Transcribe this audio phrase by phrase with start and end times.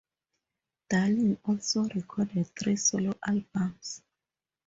[0.89, 4.01] Darling also recorded three solo albums.